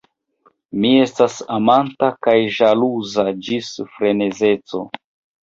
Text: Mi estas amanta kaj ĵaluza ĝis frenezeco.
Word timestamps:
Mi 0.85 0.93
estas 1.01 1.35
amanta 1.57 2.09
kaj 2.29 2.35
ĵaluza 2.57 3.27
ĝis 3.49 3.71
frenezeco. 3.93 4.83